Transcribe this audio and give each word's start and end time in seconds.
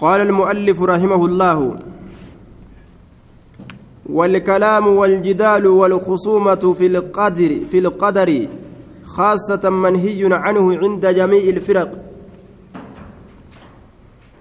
قال 0.00 0.20
المؤلف 0.20 0.82
رحمه 0.82 1.26
الله 1.26 1.76
والكلام 4.06 4.86
والجدال 4.86 5.66
والخصومة 5.66 6.74
في 6.78 6.86
القدر 6.86 7.50
في 7.70 7.78
القدر 7.78 8.46
خاصة 9.04 9.70
منهي 9.70 10.28
عنه 10.34 10.76
عند 10.78 11.06
جميع 11.06 11.42
الفرق 11.42 11.90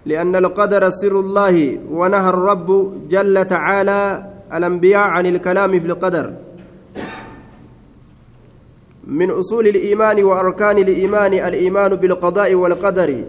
لأن 0.06 0.36
القدر 0.36 0.90
سر 0.90 1.20
الله 1.20 1.80
ونهى 1.92 2.30
الرب 2.30 2.70
جل 3.10 3.46
تعالى 3.46 4.32
الأنبياء 4.54 5.00
عن 5.02 5.26
الكلام 5.26 5.80
في 5.80 5.86
القدر. 5.86 6.34
من 9.08 9.30
أصول 9.32 9.68
الإيمان 9.68 10.24
وأركان 10.24 10.78
الإيمان 10.78 11.34
الإيمان 11.34 11.96
بالقضاء 11.96 12.56
والقدر. 12.56 13.24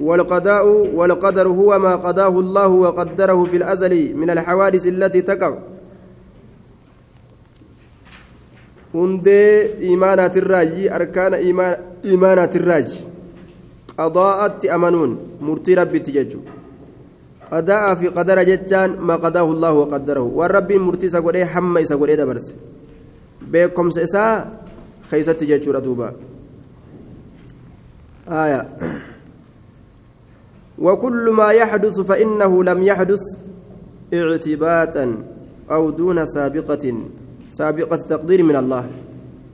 والقضاء 0.00 0.66
والقدر 0.94 1.48
هو 1.48 1.78
ما 1.78 1.96
قضاه 1.96 2.40
الله 2.40 2.68
وقدره 2.68 3.44
في 3.44 3.56
الأزل 3.56 4.16
من 4.16 4.30
الحوادث 4.30 4.86
التي 4.86 5.22
تقع 5.22 5.52
hundee 8.90 9.78
imaanaatirraayi 9.86 10.90
arkaana 10.90 11.38
imaanaatirraayi 12.14 13.06
qadaa'atti 13.94 14.70
amanuun 14.76 15.12
murtii 15.46 15.76
rabbitti 15.78 16.14
jechuudha 16.16 16.56
qadaa'aa 17.52 17.92
fi 18.00 18.10
qadara 18.16 18.42
jechaan 18.48 18.96
maa 18.98 19.18
qadaahu 19.24 19.54
allahu 19.54 19.82
waqaddarahu 19.82 20.34
waan 20.38 20.50
rabbiin 20.56 20.82
murtii 20.88 21.10
isa 21.12 21.22
godhee 21.26 21.46
hamma 21.54 21.84
isa 21.86 22.00
godhee 22.00 22.18
dabarse 22.22 22.58
beekomsa 23.52 24.02
isaa 24.08 24.34
keeysatti 25.10 25.50
jechuudha 25.52 25.84
duuba 25.86 26.10
آية 28.30 28.66
وكل 30.80 31.24
ما 31.30 31.48
يحدث 31.50 32.00
فإنه 32.00 32.64
لم 32.64 32.82
يحدث 32.82 33.22
اعتباطا 34.14 35.06
أو 35.70 35.90
دون 35.90 36.26
سابقة 36.26 36.84
سابقة 37.48 37.96
تقدير 37.96 38.42
من 38.42 38.56
الله. 38.56 38.84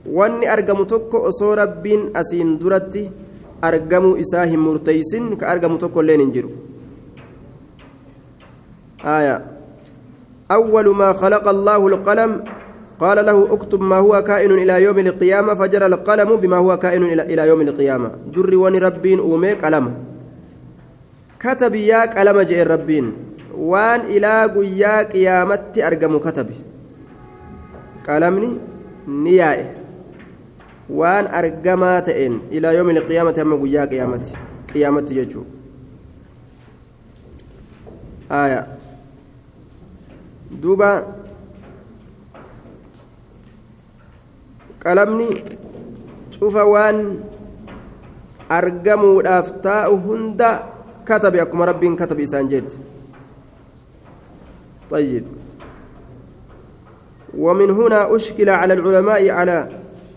وأني 0.07 0.53
أرقم 0.53 0.83
تكو 0.83 1.17
أصو 1.27 1.53
رب 1.53 1.85
أسين 2.15 2.57
درتي 2.57 3.11
أرقم 3.63 4.05
إساهم 4.23 4.59
مرتيسن 4.67 5.35
كأرقم 5.35 5.77
تكو 5.77 6.01
لين 6.01 6.31
آية. 9.05 9.45
أول 10.51 10.95
ما 10.95 11.13
خلق 11.13 11.47
الله 11.47 11.87
القلم 11.87 12.31
قال 12.99 13.25
له 13.25 13.53
اكتب 13.53 13.81
ما 13.81 13.97
هو 13.97 14.23
كائن 14.23 14.51
إلى 14.51 14.83
يوم 14.83 14.97
القيامة 14.99 15.53
فجرى 15.53 15.85
القلم 15.85 16.35
بما 16.35 16.57
هو 16.57 16.77
كائن 16.77 17.03
إلى 17.03 17.47
يوم 17.47 17.61
القيامة. 17.61 18.11
در 18.33 18.55
وني 18.55 18.77
ربين 18.77 19.19
أومي 19.19 19.53
قلم. 19.53 20.06
كتب 21.39 21.75
يا 21.75 22.05
قلم 22.05 22.41
جاء 22.41 22.67
ربين 22.67 23.05
وان 23.57 23.99
إلى 23.99 24.33
قيا 24.55 25.03
قيامتي 25.03 25.87
أرقم 25.87 26.17
كتبي 26.17 26.57
qalamni 28.07 28.49
ni 29.23 29.33
yaa'e 29.35 29.65
waan 30.99 31.27
argamaa 31.39 31.99
ta'een 32.07 32.35
ilaa 32.57 32.71
yoomi 32.77 32.93
qiyaamati 33.09 33.39
hamma 33.43 33.57
guyyaa 33.63 33.87
qiyaamatti 33.93 34.31
qiyaamatti 34.71 35.17
jechuu 35.17 35.43
aya 38.39 38.61
duuba 40.63 40.89
qalamni 44.85 45.29
cufa 46.37 46.63
waan 46.73 46.97
argamuudhaaf 48.59 49.47
taa'u 49.67 49.95
hunda 50.07 50.51
akkuma 51.15 51.65
rabbiin 51.65 51.95
katabe 51.95 52.23
isaan 52.23 52.49
jette 52.49 52.75
طيب. 54.91 55.23
ومن 57.37 57.69
هنا 57.71 58.15
أشكل 58.15 58.49
على 58.49 58.73
العلماء 58.73 59.29
على 59.29 59.69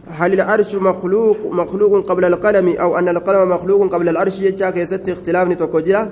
هل 0.06 0.32
العرش 0.32 0.74
مخلوق 0.74 1.36
مخلوق 1.46 2.06
قبل 2.06 2.24
القلم 2.24 2.68
أو 2.68 2.98
أن 2.98 3.08
القلم 3.08 3.48
مخلوق 3.48 3.94
قبل 3.94 4.08
العرش 4.08 4.40
يجاك 4.40 4.76
يست 4.76 5.08
اختلاف 5.08 5.48
نتوكجرا 5.48 6.10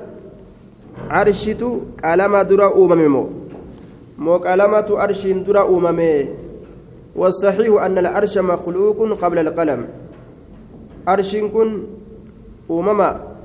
عرشتو 1.11 1.81
قلم 2.05 2.37
درا 2.43 2.69
أمم 2.77 3.31
مو. 4.19 4.37
قلمة 4.37 4.89
عرش 4.91 5.27
درا 5.27 5.63
أمم 5.69 6.01
والصحيح 7.17 7.83
أن 7.83 7.99
العرش 7.99 8.39
مخلوق 8.39 8.99
قبل 9.23 9.39
القلم. 9.39 9.81
عرش 11.07 11.37
كن 11.37 11.83
أمم 12.71 13.01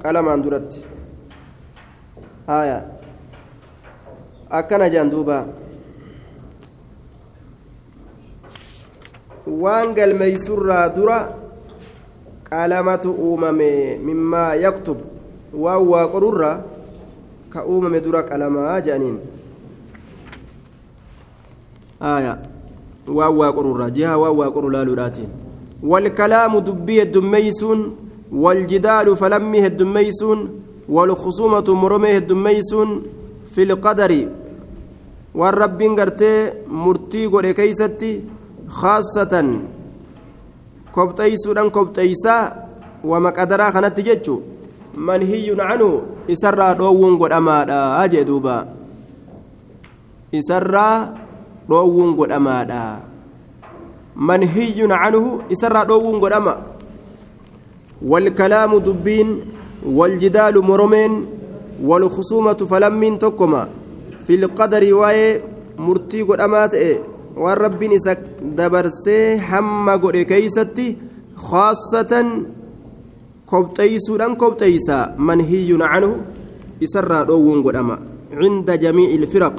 قلم 0.05 0.27
درت. 0.41 0.92
آية 2.49 2.87
أكن 4.51 4.89
جندوبا 4.89 5.45
waan 9.47 9.93
galmeeysurraa 9.93 10.89
dura 10.89 11.17
qalamatu 12.49 13.11
uumame 13.11 13.97
mimmaa 14.05 14.55
yaktub 14.55 14.97
waan 15.53 15.83
waa 15.87 16.07
qorurra 16.07 16.63
ka 17.49 17.65
uumame 17.67 17.99
dura 18.01 18.23
qalamaa 18.23 18.79
jedhaniin 18.81 19.17
aya 21.99 22.37
waan 23.07 23.35
waa 23.39 23.51
qorurra 23.57 23.89
jiha 23.91 24.17
waan 24.17 24.35
waa 24.37 24.51
qoru 24.51 24.69
laaluudhaatiin 24.69 25.29
والكلام 25.83 26.59
دبي 26.59 27.01
الدميسون 27.01 27.79
والجدال 28.31 29.15
فلمه 29.17 29.65
الدميسون 29.65 30.39
والخصومة 30.89 31.67
مرمه 31.67 32.11
الدميسون 32.17 32.89
في 33.55 33.63
القدر. 33.63 34.11
والرب 35.35 35.81
قرتي 35.81 36.51
مرتي 36.67 37.25
قري 37.25 37.53
كيستي 37.53 38.21
خاصة. 38.69 39.33
كبتيسودان 40.95 41.69
كبتيسا 41.69 42.37
ومقدرا 43.03 43.69
كانت 43.69 43.99
جتشو 43.99 44.35
منهي 44.97 45.55
عنه 45.59 46.01
إسرى 46.29 46.67
دوون 46.75 47.17
قد 47.17 47.31
أمادا. 47.31 48.03
أجي 48.03 48.23
دوبا. 48.23 48.67
إسرى 50.35 50.89
دوون 51.69 52.09
قد 52.19 52.31
أمادا. 52.31 52.85
منهي 54.15 54.77
عنه 54.85 55.41
إسرى 55.51 55.85
دوون 55.85 56.21
قد 56.21 56.31
أما. 56.31 56.55
والكلام 58.05 58.77
دبين 58.77 59.29
والجدال 59.85 60.55
مرمين 60.61 61.25
والخصومة 61.83 62.53
فلمين 62.53 63.19
تكما 63.19 63.67
في 64.23 64.35
القدر 64.35 64.93
واي 64.93 65.41
مرتي 65.77 66.21
قد 66.21 66.39
أمات 66.39 66.73
إيه 66.73 67.13
waan 67.35 67.57
rabbiin 67.57 67.93
isa 67.97 68.13
dabarsee 68.57 69.37
hamma 69.49 69.97
godhe 69.97 70.21
keeysatti 70.31 70.85
khaasatan 71.49 72.27
kobxeeysuudhaan 73.51 74.35
kobxeeysa 74.41 74.97
manhiyyun 75.17 75.83
canhu 75.91 76.11
isarraa 76.85 77.23
dhoowwuun 77.29 77.63
godhama 77.65 77.95
cinda 78.41 78.77
jamiici 78.83 79.15
ilfiraq 79.17 79.55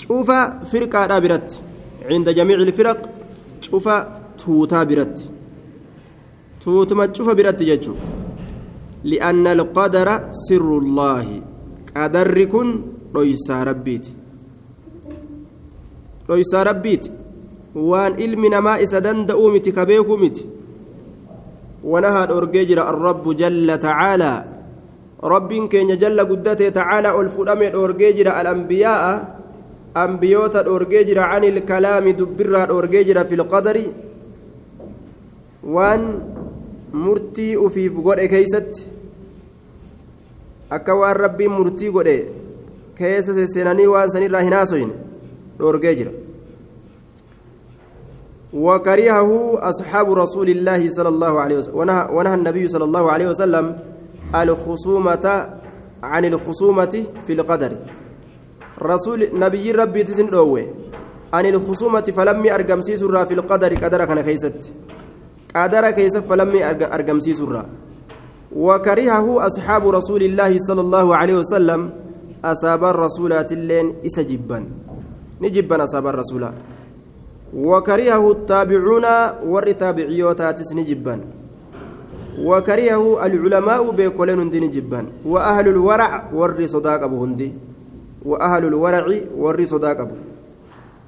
cufa 0.00 0.38
firqaadhaa 0.70 1.20
biratti 1.24 1.56
cinda 2.08 2.36
jamiici 2.38 2.62
ilfiraq 2.68 3.00
cufa 3.64 3.96
tuutaa 4.40 4.84
biratti 4.90 5.24
tuutuma 6.62 7.08
cufa 7.16 7.32
biratti 7.38 7.64
jechuu 7.70 7.96
rabbiiti 16.64 17.10
waan 17.74 18.18
ilmi 18.20 18.48
namaa 18.50 18.78
isa 18.84 19.00
danda'uu 19.00 19.50
miti 19.54 19.72
ka 19.72 19.86
beekuu 19.86 20.18
miti 20.18 20.46
wanahaa 21.84 22.26
dhoorgee 22.30 22.64
jira 22.70 22.86
arrabbu 22.92 23.34
jalla 23.34 23.78
tacaalaa 23.78 24.38
rabbiin 25.32 25.68
keenya 25.68 25.96
jalla 25.96 26.24
guddatee 26.24 26.70
tacaalaa 26.70 27.14
ol 27.14 27.28
fudhame 27.36 27.70
dhoorgee 27.72 28.12
jira 28.12 28.36
alambiyaa'a 28.40 29.12
ambiyoota 30.04 30.62
dhoorgee 30.68 31.04
jira 31.04 31.28
can 31.32 31.44
ilkalaami 31.44 32.12
dubbirraa 32.20 32.66
dhoorgee 32.66 33.04
jira 33.04 33.24
fi 33.24 33.36
lqadari 33.42 33.86
waan 35.74 36.04
murtii 36.92 37.56
ufiif 37.56 37.92
godhe 38.06 38.28
keeysatti 38.28 38.89
akka 40.70 40.94
waan 40.94 41.16
rabbiin 41.16 41.52
murtii 41.58 41.90
godhe 41.90 42.16
keessa 42.98 43.46
seenanii 43.54 43.86
waan 43.86 44.10
sanirraa 44.10 44.42
hin 44.48 44.52
haasoyne 44.52 44.94
dhoorgee 45.58 45.94
jira. 46.00 46.12
وكرهه 48.50 49.30
أصحاب 49.70 50.12
رسول 50.12 50.48
الله 50.50 50.90
صلى 50.90 51.08
الله 51.08 51.40
عليه 51.40 51.56
وسلم 51.58 51.76
ونهى, 52.10 52.34
النبي 52.34 52.68
صلى 52.68 52.84
الله 52.84 53.04
عليه 53.12 53.28
وسلم 53.30 53.66
الخصومة 54.34 55.26
عن 56.02 56.24
الخصومة 56.24 56.94
في 57.26 57.32
القدر. 57.32 57.72
رسول 58.82 59.20
نبي 59.34 59.72
ربي 59.72 60.02
تسن 60.02 60.26
عن 61.32 61.46
الخصومة 61.46 62.06
فلم 62.16 62.42
أرقم 62.46 62.80
سيسرا 62.82 63.24
في 63.24 63.34
القدر 63.38 63.74
قدر 63.74 64.04
كان 64.04 64.20
كيست. 64.20 64.72
قدر 65.54 65.90
كيست 65.90 66.26
فلم 66.26 66.50
أرقم 66.82 67.18
سيسرا. 67.20 67.62
وكرهه 68.56 69.46
أصحاب 69.46 69.88
رسول 69.88 70.22
الله 70.22 70.58
صلى 70.58 70.80
الله 70.80 71.06
عليه 71.16 71.36
وسلم 71.38 71.80
rasuulaatilleen 72.96 74.00
isa 74.02 74.24
jibban 74.24 74.64
ni 75.40 75.50
jibban 75.52 75.84
asaabaan 75.84 76.16
rasuulaa 76.24 76.56
وكرهه 77.54 78.30
التابعون 78.30 79.06
ور 79.46 79.66
تابعيوتاتس 79.72 80.72
نجبا 80.74 81.20
وكرهه 82.38 83.26
العلماء 83.26 83.90
بكلن 83.90 84.50
دين 84.50 84.70
جبا 84.70 85.00
وأهل 85.26 85.68
الورع 85.68 86.30
ور 86.34 86.66
صداق 86.66 87.02
أبو 87.02 87.24
هندي. 87.24 87.52
وأهل 88.24 88.64
الورع 88.64 89.04
ور 89.36 89.58
صداق 89.66 89.98
أبو. 90.00 90.16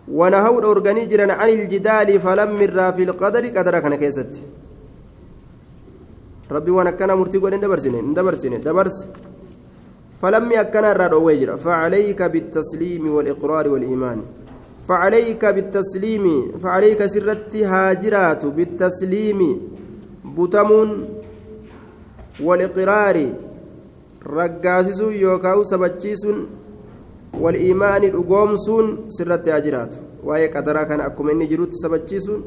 ونهوا 0.09 0.59
الأورغاني 0.61 1.33
عن 1.33 1.49
الجدال 1.49 2.21
فلم 2.21 2.59
في 2.97 3.03
القدر 3.03 3.45
قدر 3.47 3.75
كان 3.79 3.95
ربي 6.57 6.71
وأنا 6.71 6.91
كان 6.99 7.11
مرتي 7.21 7.39
قول 7.43 7.55
دبرسني 7.65 8.01
دبرسني 8.17 8.59
دبرس 8.67 8.99
فلم 10.21 10.47
يكن 10.59 10.85
الرد 10.93 11.15
فعليك 11.65 12.21
بالتسليم 12.33 13.05
والإقرار 13.15 13.69
والإيمان 13.73 14.19
فعليك 14.89 15.43
بالتسليم 15.57 16.25
فعليك 16.63 17.01
سرت 17.07 17.55
هاجرات 17.57 18.43
بالتسليم 18.57 19.41
بتمون 20.37 20.91
والإقرار 22.47 23.17
رقاسس 24.37 25.01
يوكاو 25.01 25.63
سبتشيس 25.63 26.23
والإيمان 27.43 28.03
الأقومسون 28.11 28.87
سرت 29.17 29.49
هاجرات 29.49 29.95
kana 30.89 31.05
akkuma 31.05 31.33
inni 31.33 31.49
jirutti 31.49 31.77
sabachiisuun 31.83 32.43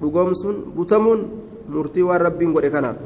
dhugoomsuun 0.00 0.56
butamuun 0.76 1.20
murtii 1.68 2.02
waan 2.02 2.20
rabbiin 2.20 2.52
godhe 2.54 2.70
kanaaf. 2.70 2.96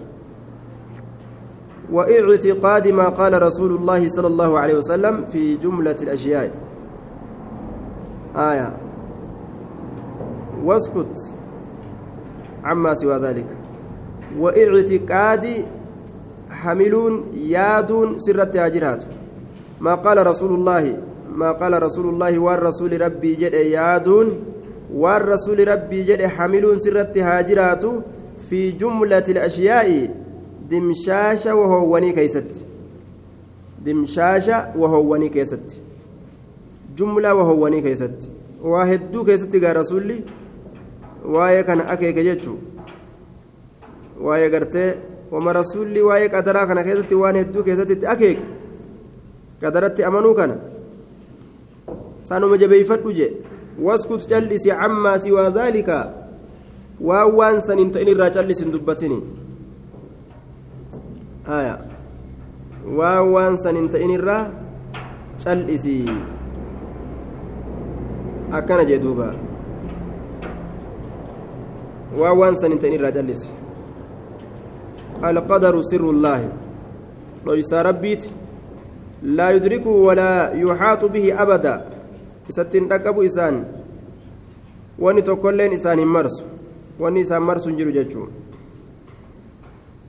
وإعتقاد 1.93 2.89
ما 2.89 3.09
قال 3.09 3.43
رسول 3.43 3.75
الله 3.77 4.09
صلى 4.09 4.27
الله 4.27 4.59
عليه 4.59 4.75
وسلم 4.79 5.25
في 5.27 5.57
جملة 5.57 5.97
الأشياء. 6.03 6.51
آية. 8.37 8.77
واسكت 10.65 11.35
عما 12.65 12.95
سوى 12.95 13.19
ذلك. 13.19 13.47
وإعتقاد 14.39 15.47
حملون 16.51 17.25
يادون 17.35 18.19
سر 18.19 18.43
التاجرات 18.43 19.05
ما 19.81 19.95
قال 19.95 20.27
رسول 20.27 20.55
الله 20.55 20.97
ما 21.35 21.53
قال 21.53 21.83
رسول 21.83 22.09
الله 22.15 22.39
والرسول 22.39 23.01
ربي 23.01 23.35
جد 23.35 23.55
يادون 23.55 24.29
والرسول 24.95 25.69
ربي 25.69 26.03
جد 26.05 26.23
حملون 26.27 26.79
سر 26.79 27.01
التهاجرات 27.01 27.85
في 28.51 28.71
جملة 28.73 29.25
الأشياء. 29.29 30.20
Dimshaasha 30.71 31.57
wahoowwanii 31.61 32.13
keeysatti 32.19 32.61
dimshaasha 33.85 34.59
wahoowwanii 34.83 35.31
keessatti 35.37 35.81
jumlaa 36.97 37.35
wahoowwanii 37.35 37.83
keessatti 37.83 38.29
waa 38.73 38.85
hedduu 38.93 39.25
keessatti 39.25 39.61
gaa 39.61 39.73
rasuulli 39.81 40.25
waa'ee 41.35 41.63
kana 41.71 41.89
akeeke 41.95 42.25
jechuu 42.25 42.59
waa'ee 44.29 44.51
gartee 44.57 44.89
wama 45.31 45.53
rasuulli 45.61 46.03
waa'ee 46.09 46.29
qadaraa 46.37 46.67
kana 46.73 46.85
keessatti 46.89 47.15
waan 47.25 47.37
hedduu 47.43 47.65
keessatti 47.69 47.93
itti 47.99 48.07
akeeke 48.15 48.45
qadaratti 49.61 50.05
amanuu 50.11 50.35
kana 50.35 50.57
sanuma 52.23 52.59
jabeeyfadhu 52.63 53.13
je 53.13 53.29
waskut 53.83 54.27
callisi 54.29 54.71
cammaa 54.81 55.19
siwaa 55.19 55.51
dhaalika 55.51 56.01
waan 57.01 57.37
waan 57.39 57.63
san 57.69 57.79
hin 57.79 57.91
ta'in 57.97 58.09
irraa 58.15 58.31
callisin 58.37 58.73
dubbatini 58.73 59.23
haya 61.51 61.75
waan 62.87 63.23
waan 63.35 63.55
san 63.63 63.77
hin 63.77 63.89
ta'in 63.91 64.11
irraa 64.17 64.43
cal'isii 65.43 66.07
akkana 68.59 68.85
jee 68.85 68.99
duuba. 68.99 69.35
Waan 72.19 72.37
waan 72.39 72.55
san 72.55 72.71
hin 72.75 72.79
ta'in 72.79 72.95
irraa 72.99 73.13
cal'isi. 73.15 73.51
القدر 75.25 75.75
سر 75.85 76.01
الله 76.11 76.41
ليس 77.47 77.73
ربيت 77.73 78.23
لا 79.23 79.51
يدركه 79.51 79.91
ولا 79.91 80.53
يحاط 80.57 81.05
به 81.05 81.43
أبدا 81.43 81.75
ستين 82.49 82.89
ركبوا 82.93 83.27
إسان 83.27 83.65
واني 84.99 85.23
تقولين 85.23 85.73
إسان 85.73 86.01
مرس 86.07 86.37
واني 87.01 87.23
إسان 87.23 87.43
مرس 87.43 87.69
جلو 87.69 87.91
جتشون 87.91 88.29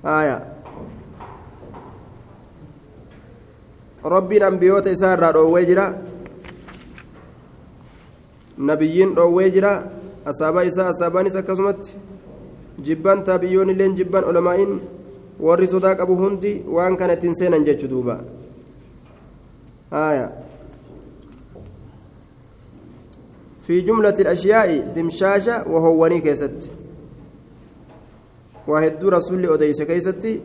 آية 0.06 0.51
rabbiin 4.04 4.44
ambiyoota 4.44 4.92
isaa 4.92 5.14
irraa 5.18 5.32
dhoowwee 5.34 5.66
jira 5.66 5.86
nabiyyiin 8.58 9.16
dhoowwee 9.16 9.50
jira 9.52 9.72
asaabaa 10.26 10.64
isaa 10.74 10.88
asaabaanis 10.94 11.36
akkasumatti 11.36 11.98
jibban 12.90 13.24
taabiyyoon 13.24 13.70
illeen 13.70 13.96
jibban 13.96 14.24
olomaa'iin 14.34 14.78
warri 15.40 15.68
sodaa 15.68 15.96
qabu 15.96 16.16
hundi 16.22 16.54
waan 16.78 16.98
kana 16.98 17.14
ittiin 17.14 17.36
seenan 17.36 17.66
jechu 17.66 17.88
duuba 17.88 18.20
آية 19.94 20.32
في 23.62 23.82
جملة 23.82 24.16
الأشياء 24.20 24.94
دمشاشة 24.96 25.68
وهواني 25.68 26.22
كيست 26.22 26.72
وهدو 28.68 29.10
رسول 29.10 29.46
أديس 29.46 29.82
كيستي 29.82 30.42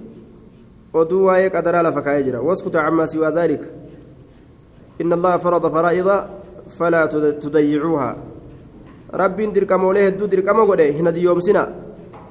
oduu 1.02 1.24
waa'ee 1.28 1.50
qadaraa 1.56 1.82
lafa 1.88 2.02
kaa'ee 2.02 2.26
jira 2.28 2.42
waskuta 2.48 2.84
cammaa 2.86 3.06
siwaa 3.06 3.32
dhaalika 3.38 3.66
inna 4.98 5.16
allaha 5.18 5.38
farada 5.38 5.70
faraa'ida 5.70 6.16
falaa 6.78 7.06
tudayyicuuhaa 7.42 8.14
rabbiin 9.22 9.54
dirqamoolee 9.56 10.06
hedduu 10.08 10.30
dirqama 10.36 10.70
godhe 10.70 10.92
hin 11.00 11.12
adiyyoomsina 11.12 11.66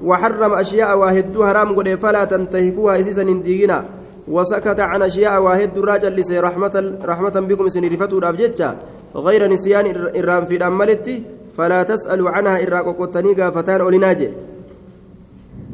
وحرم 0.02 0.52
أشياء 0.54 0.98
واحد 0.98 1.42
حرام 1.42 1.76
قد 1.76 1.88
فلا 1.94 2.24
تنتهكوها 2.24 3.00
إسيسا 3.00 3.22
ديغنا 3.22 3.84
وسكت 4.28 4.80
عن 4.80 5.02
أشياء 5.02 5.42
واحد 5.42 5.78
راجل 5.78 6.12
لسي 6.16 6.40
رحمة, 6.40 6.98
رحمة 7.04 7.40
بكم 7.48 7.68
سنرفتوا 7.68 8.18
الأبجتة 8.18 8.74
غير 9.16 9.48
نسيان 9.48 9.86
إرام 10.16 10.44
في 10.44 10.56
الأمالتي 10.56 11.22
فلا 11.56 11.82
تسألوا 11.82 12.30
عنها 12.30 12.62
إراق 12.62 12.96
قطنيقا 13.00 13.50
فتان 13.50 13.80
أولناجي 13.80 14.28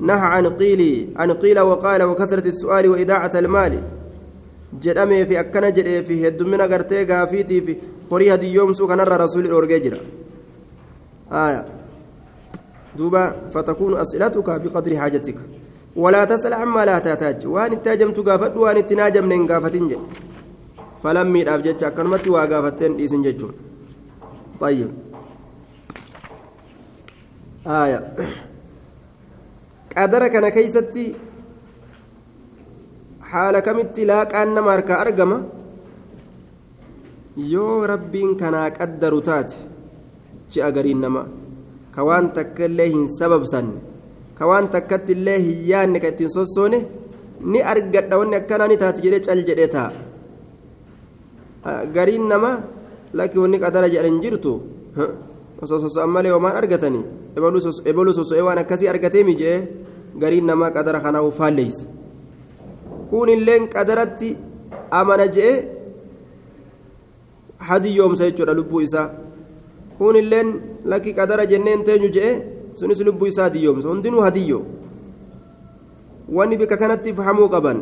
نهى 0.09 0.27
عن 0.35 0.47
قيل 0.47 0.83
عن 1.17 1.31
قيل 1.33 1.61
وقال 1.61 2.03
وكثرة 2.03 2.47
السؤال 2.55 2.89
وإذاعة 2.89 3.35
المال 3.35 3.75
akkana 5.43 5.69
jedhee 5.77 6.03
fi 6.03 6.15
heddummina 6.23 6.67
gartee 6.69 7.05
gaafiitii 7.05 7.61
fi 7.67 7.73
horii 8.11 8.29
hadiyyoomsuu 8.35 8.87
kanarra 8.89 9.19
rasuulli 9.23 9.49
dhoorgee 9.49 9.81
jira 9.85 9.99
duuba 12.99 13.23
fatakuunu 13.53 13.97
as'ilatuka 14.03 14.59
biqadri 14.65 14.97
haajatika 15.01 15.43
walaa 15.97 16.27
tas'al 16.32 16.56
ammaa 16.56 16.87
laa 16.91 17.01
taataaj 17.09 17.44
waan 17.56 17.77
itti 17.77 17.93
hajamtu 17.93 18.25
gaafadhu 18.29 18.65
waan 18.65 18.81
itti 18.82 18.99
naajamne 19.01 19.35
hin 19.39 19.47
gaafatin 19.53 19.91
jedhe 19.93 20.06
falammiidhaaf 21.03 21.67
jecha 21.69 21.87
akkanumatti 21.91 22.35
waa 22.37 22.47
gaafatteen 22.55 22.97
dhiisin 22.97 23.29
jechuun 23.29 23.55
طيب 24.63 24.91
آية 27.67 28.15
qadara 29.94 30.29
kana 30.34 30.51
keeysatti 30.56 31.05
haala 33.31 33.61
kamitti 33.67 34.03
laaqaan 34.11 34.51
nama 34.55 34.70
harkaa 34.75 34.99
argama? 35.05 35.39
Yoo 37.53 37.87
rabbiin 37.93 38.37
kanaa 38.41 38.69
qaddaru 38.79 39.20
taate 39.29 39.56
ji'a 40.53 40.69
gariin 40.77 41.01
nama 41.05 41.22
ka 41.94 42.01
waan 42.08 42.27
takka 42.37 42.65
illee 42.69 42.89
hin 42.94 43.06
sababsanne 43.19 43.77
ka 44.39 44.44
waan 44.51 44.69
takkatti 44.75 45.13
illee 45.17 45.39
hin 45.46 45.58
yaanne 45.70 45.99
ka 46.03 46.08
ittiin 46.13 46.29
sossoone 46.37 46.79
ni 47.53 47.61
argadha. 47.72 48.19
Wanni 48.20 48.37
akkanaa 48.41 48.69
ni 48.69 48.77
taate 48.82 49.01
jedhee 49.05 49.20
cal 49.27 49.41
jedhee 49.49 49.69
ta'a. 49.75 49.91
Gariin 51.94 52.29
nama 52.29 52.51
lakki 53.19 53.39
wanni 53.43 53.58
qadara 53.65 53.89
jedhan 53.94 54.20
jirtu 54.22 54.53
osoo 55.63 55.79
soso'an 55.84 56.11
malee 56.15 56.32
homaan 56.37 56.56
argatanii 56.61 57.05
ebaluu 57.36 58.15
soso'ee 58.19 58.44
waan 58.46 58.58
akkasii 58.62 58.89
argatee 58.93 59.24
mijee 59.24 59.56
gariin 60.19 60.46
namaa 60.46 60.70
qadara 60.77 61.01
kanaa'u 61.01 61.31
faalleeysa 61.39 61.86
kun 63.10 63.29
illeen 63.29 63.69
qadaratti 63.74 64.36
amana 65.01 65.27
je'e 65.36 65.53
hadiyyoomsa 67.69 68.29
jechuudha 68.29 68.55
lubbuu 68.60 68.81
isaa 68.89 69.08
kun 69.98 70.17
illeen 70.22 70.48
lakki 70.84 71.15
qadara 71.20 71.46
jenneen 71.53 71.84
teenyu 71.89 72.10
je'e 72.17 72.32
sunis 72.74 73.01
lubbuu 73.08 73.31
isaa 73.32 73.48
hadiyyoomsa 73.48 73.89
hundinuu 73.89 74.24
hadiyyo 74.29 74.60
wanni 76.39 76.56
bika 76.56 76.77
kanatti 76.77 77.15
fahamuu 77.19 77.48
qaban 77.55 77.81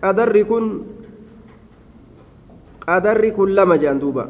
qadarri 0.00 0.44
kun 0.50 0.66
qadarri 2.86 3.30
kun 3.32 3.54
lama 3.58 3.78
duuba 3.78 4.24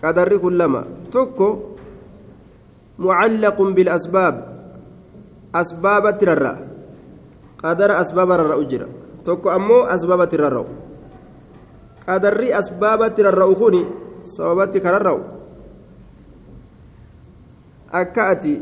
qadarri 0.00 0.38
kun 0.38 0.56
lama 0.60 0.84
tokko 1.10 1.71
asbaabatti 5.52 6.24
rarra'a 6.30 6.58
qadara 7.62 7.94
asbaaba 8.02 8.36
rarra'u 8.40 8.64
jira 8.70 8.86
tokko 9.24 9.50
ammoo 9.50 9.82
asbaabatti 9.94 10.36
rarra'u 10.42 10.66
qadarri 12.06 12.48
asbaabatti 12.60 13.22
rarra'u 13.26 13.54
kun 13.60 13.76
sababatti 14.36 14.80
kararra'u 14.84 15.20
akka 18.00 18.22
ati 18.32 18.52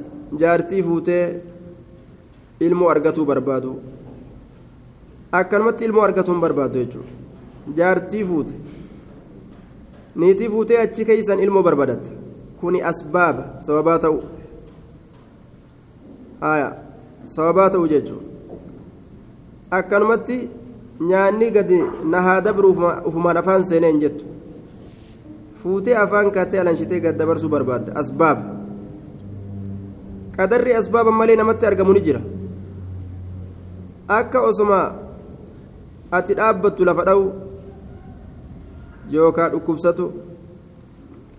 jaartii 0.40 0.82
fuutee 0.82 1.24
ilmoo 2.66 2.88
argatuu 2.94 3.24
barbaadu 3.30 3.72
akkanumatti 5.40 5.84
ilmoo 5.88 6.02
argatuun 6.08 6.40
barbaadu 6.44 6.78
jechuudha 6.82 7.12
jaartii 7.78 8.24
fuute 8.30 8.54
niitii 10.16 10.48
fuutee 10.54 10.78
achi 10.84 11.04
keeysan 11.10 11.38
ilmoo 11.44 11.62
barbaadatta 11.68 12.10
kuni 12.60 12.82
asbaaba 12.90 13.44
sababaa 13.66 13.98
ta'u 14.04 14.18
aya 16.52 16.68
sababaa 17.24 17.70
ta'u 17.70 17.86
jechuudha 17.92 18.26
akkanumatti 19.78 20.38
nyaanni 21.10 21.50
gadi 21.56 21.80
nahaa 22.14 22.40
dabru 22.40 22.70
ufumaan 23.08 23.36
afaan 23.42 23.64
seenee 23.64 23.90
hin 23.92 24.00
jettu 24.04 24.24
fuutee 25.62 25.96
afaan 26.04 26.30
kaatee 26.36 26.60
alanshitee 26.60 27.00
gad 27.04 27.16
dabarsuu 27.20 27.48
barbaadda 27.54 27.92
asbaaba 28.02 28.42
qadarri 30.36 30.74
asbaaba 30.80 31.10
malee 31.20 31.36
namatti 31.40 31.66
argamu 31.70 31.92
ni 31.96 32.00
jira 32.08 32.20
akka 34.18 34.40
osoma 34.50 34.80
ati 36.18 36.34
dhaabbattu 36.40 36.84
lafa 36.90 37.04
dha'u 37.08 37.24
yookaan 39.16 39.52
dhukkubsatu 39.52 40.04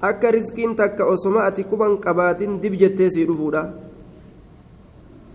akka 0.01 0.31
riskiin 0.31 0.75
takka 0.75 1.05
osoma 1.05 1.43
ati 1.50 1.63
quban 1.63 1.98
qabaatin 2.05 2.60
dib 2.62 2.74
jettee 2.81 3.10
sii 3.12 3.25
dhufuudha 3.29 3.63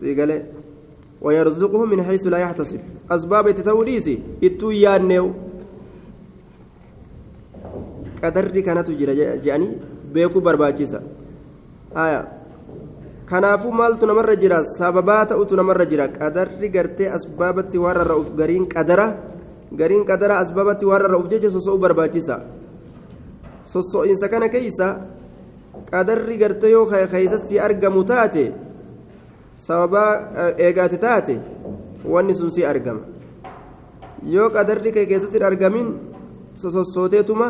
sii 0.01 0.15
galee 0.15 0.43
ويرزقه 1.23 1.85
من 1.85 2.03
حيث 2.03 2.27
لا 2.27 2.39
يحتسب 2.39 2.81
أسباب 3.11 3.51
تتوليسي 3.51 4.15
إتو 4.45 4.71
يانيو 4.71 5.27
qadarri 8.21 8.63
kanatu 8.65 8.93
jira 8.97 9.13
jedhanii 9.15 9.77
beekuu 10.13 10.41
barbaachisa 10.41 11.01
haya 11.95 12.21
kanaafuu 13.31 13.73
maaltu 13.73 14.07
namarra 14.07 14.37
jira 14.37 14.65
sababaa 14.79 15.27
ta'utu 15.31 15.57
namarra 15.57 15.85
jira 15.87 16.09
qadarri 16.09 16.69
gartee 16.77 17.09
asbaabatti 17.17 17.79
waan 17.79 17.97
rarra'uuf 18.01 18.31
gariin 18.41 18.65
qadara 18.75 19.07
gariin 19.81 20.05
qadara 20.11 20.39
asbaabatti 20.45 20.85
waan 20.91 21.01
rarra'uuf 21.05 21.29
jecha 21.33 21.51
soso'uu 21.57 21.79
barbaachisa 21.85 22.41
soso'iinsa 23.73 24.29
kana 24.29 24.49
keeysa 24.49 24.87
qadarri 25.91 26.39
gartee 26.39 26.71
yoo 26.71 26.87
keeysatti 26.87 27.61
argamu 27.67 28.05
taate 28.05 28.45
sababaa 29.67 30.11
eegaati 30.59 30.99
taate 30.99 31.35
wanni 32.15 32.35
sun 32.35 32.51
si 32.51 32.65
argama 32.65 33.03
yoo 34.35 34.49
qadarri 34.51 34.93
kee 34.97 35.07
keessatti 35.13 35.45
argamin 35.51 35.95
sosossooteetuma 36.57 37.49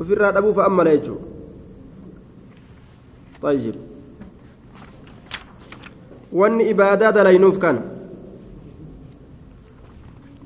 ofirraa 0.00 0.32
dhabuuf 0.32 0.58
ammala 0.68 0.96
jechuudha 0.96 1.32
طيب 3.42 3.74
wanni 6.32 6.64
ibaadaa 6.70 7.12
dalaynuuf 7.12 7.58
kana 7.58 7.82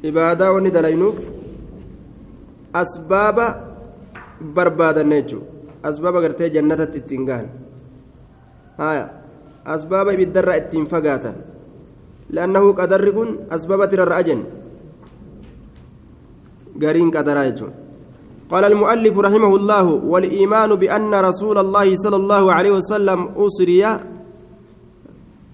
ibaadaa 0.03 0.53
wanni 0.53 0.71
dalaynuuf 0.71 1.19
asbaaba 2.73 3.66
barbaadanne 4.41 5.23
jechuudha 5.23 5.47
asbaaba 5.83 6.21
gartee 6.21 6.51
jannatatti 6.51 6.99
ittiin 6.99 7.25
gahan 7.29 7.49
haya 8.79 9.07
asbaaba 9.65 10.15
ibiddarraa 10.17 10.61
ittiin 10.63 10.87
fagaatan 10.93 11.37
li'annahu 12.31 12.75
qadarri 12.81 13.13
kun 13.19 13.31
asbaaba 13.57 13.89
tirarra 13.89 14.21
ajen 14.23 14.47
gariin 16.85 17.11
qadaraa 17.11 17.49
jechuudha 17.51 17.85
قال 18.47 18.65
المؤلف 18.65 19.19
رحمه 19.19 19.53
الله 19.57 19.87
والإيمان 20.07 20.71
بأن 20.75 21.11
رسول 21.15 21.59
الله 21.59 21.97
صلى 21.97 22.17
الله 22.17 22.45
عليه 22.53 22.73
وسلم 22.79 23.35
أسري 23.35 23.83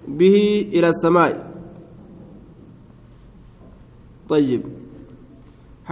به 0.08 0.36
إلى 0.76 0.88
السماء 0.88 1.32
طيب 4.28 4.81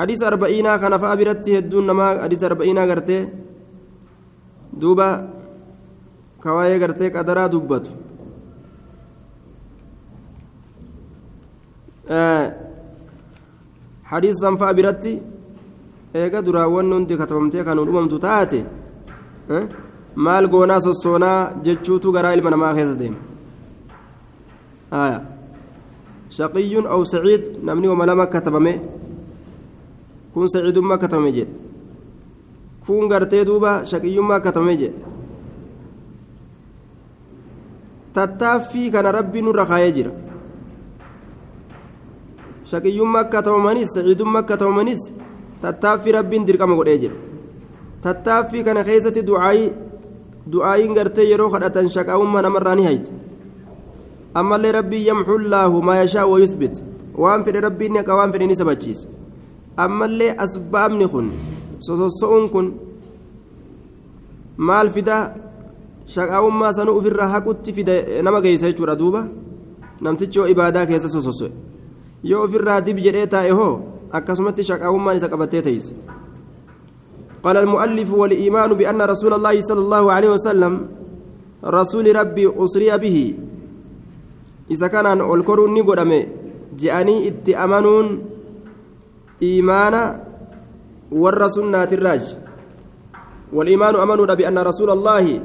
حديث 0.01 0.21
أربعين 0.23 0.67
كان 0.83 0.95
فأبرته 1.03 1.55
الدون 1.63 1.89
ما 1.99 2.07
حديث 2.25 2.41
أربعين 2.49 2.79
قرته 2.91 3.21
دوبا 4.81 5.09
كواي 6.43 6.73
قرته 6.83 7.07
قدرا 7.17 7.47
دبت 7.53 7.87
آه 12.09 12.47
حديث 14.11 14.39
eega 16.15 16.43
duraawwan 16.43 16.93
hundi 16.93 17.17
katabamtee 17.17 17.65
kan 17.65 17.79
dhumamtu 17.79 18.19
taate 18.19 18.65
maal 20.15 20.49
goonaa 20.49 20.81
sossoonaa 20.81 21.51
jechuutu 21.63 22.13
garaa 22.13 22.35
ilma 22.35 22.51
namaa 22.51 22.75
keessa 22.75 22.97
deema 22.99 23.19
haya 24.91 25.21
shaqiyyun 26.39 26.87
aw 26.95 27.01
saciid 27.13 27.63
namni 27.63 27.89
wama 27.93 28.07
lama 28.11 28.27
katabame 28.27 28.73
kun 30.35 30.49
saciidummaa 30.49 30.99
katabame 30.99 31.33
jedhe 31.33 31.53
kun 32.87 33.09
gartee 33.09 33.45
duuba 33.45 33.85
shaqiyyummaa 33.85 34.41
katabame 34.41 34.77
jedhe 34.77 34.99
tattaaffii 38.15 38.91
kana 38.91 39.13
rabbii 39.19 39.43
nurra 39.43 39.67
kaayee 39.67 39.93
jira 39.99 40.13
shaqiyyummaa 42.71 43.25
katabamanis 43.35 43.95
saciidummaa 43.95 44.43
katabamanis 44.51 45.03
tattaaffii 45.63 46.17
rabbiin 46.19 46.47
dirqama 46.47 46.75
godhee 46.81 46.99
jira 47.05 47.17
tattaaffii 48.03 48.65
kana 48.65 48.85
keessatti 48.85 49.27
du'aayii 49.31 49.71
du'aayiin 50.53 50.95
gartee 50.99 51.29
yeroo 51.31 51.51
kadhatan 51.55 51.91
shaqaa'ummaa 51.97 52.43
namarraa 52.49 52.75
ni 52.75 52.85
hayti 52.89 53.13
ammallee 54.43 54.73
rabbiin 54.79 55.07
yamxullaahu 55.11 55.83
maa 55.89 55.97
yashaa 56.03 56.27
wa 56.27 56.39
yuthbit 56.45 56.83
waan 57.25 57.45
fedhe 57.45 57.61
rabbiin 57.69 57.99
akka 58.03 58.17
waan 58.21 58.33
fedhe 58.33 58.47
ni 58.47 58.57
sabachiisa 58.57 59.20
ammallee 59.87 60.33
asbaabni 60.45 61.07
kun 61.13 61.27
sososso'uun 61.87 62.47
kun 62.55 62.67
maal 64.69 64.89
fidaa 64.97 65.23
shaqaa'ummaa 66.15 66.73
sanuu 66.79 66.97
ofirraa 67.01 67.29
haqutti 67.35 67.73
fida 67.79 67.95
nama 68.23 68.41
geessa 68.45 68.71
jechuudha 68.71 68.97
duuba 69.03 69.21
namtichi 70.01 70.39
yoo 70.39 70.49
ibaadaa 70.55 70.87
keessa 70.91 71.09
sososso'e 71.17 71.53
yoo 72.31 72.43
ofirraa 72.47 72.81
dib 72.87 72.99
jedhee 73.07 73.27
taa'e 73.35 73.53
hoo 73.61 73.75
akkasumatti 74.19 74.63
shaqaa'ummaan 74.71 75.17
isa 75.21 75.33
qabattee 75.35 75.63
teeyse 75.69 75.93
قال 77.45 77.57
المؤلف 77.57 78.09
والإيمان 78.13 78.71
بأن 78.77 79.01
رسول 79.03 79.33
الله 79.35 79.61
صلى 79.61 79.81
الله 79.81 80.05
عليه 80.13 80.31
وسلم 80.37 80.73
رسول 81.65 82.07
ربي 82.17 82.45
أسري 82.53 82.93
به 82.99 83.19
إذا 84.71 84.87
كان 84.93 85.07
الكرون 85.21 85.73
نقدم 85.75 86.13
جاءني 86.77 87.15
اتأمنون 87.29 88.07
إيمانا 89.43 90.25
والرسول 91.13 91.75
الراج 91.75 92.25
والإيمان 93.53 93.95
أمنوا 93.97 94.35
بأن 94.35 94.59
رسول 94.59 94.91
الله 94.91 95.41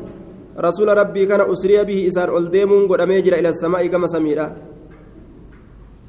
رسول 0.60 0.98
ربي 0.98 1.26
كان 1.26 1.42
أسري 1.52 1.84
به 1.84 2.08
إسار 2.08 2.38
ألديمون 2.38 2.88
قدم 2.88 3.12
يجرى 3.12 3.40
إلى 3.40 3.50
السماء 3.50 3.88
كما 3.88 4.08
سميرا 4.08 4.48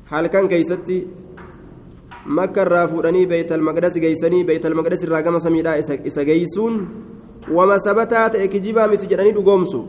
حال 0.07 0.27
كان 0.27 0.49
كيستي 0.49 1.07
makka 2.27 2.63
irraa 2.67 2.89
fuudhanii 2.91 3.27
beeytal 3.31 3.63
maqdas 3.63 3.95
geeysanii 4.03 4.45
beeytal 4.45 4.75
maqdas 4.75 5.03
irraa 5.07 5.23
gama 5.23 5.41
samiidhaa 5.41 5.77
isa 6.11 6.25
geeysuun 6.27 6.75
wama 7.55 7.79
sabataa 7.79 8.31
ta'e 8.35 8.49
kijibaa 8.49 8.89
miti 8.91 9.07
jedhanii 9.07 9.35
dhugoomsu 9.37 9.81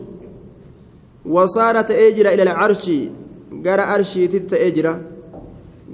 wasaara 1.26 1.82
ta'ee 1.84 2.12
jira 2.14 2.30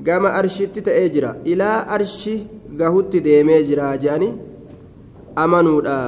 gama 0.07 0.33
arshiitti 0.41 0.83
ta'ee 0.89 1.09
jira 1.15 1.31
ilaa 1.53 1.79
arshi 1.97 2.35
gahutti 2.81 3.21
deemee 3.27 3.61
jira 3.69 3.87
jedhanii 4.03 4.35
amanuudha 5.45 5.99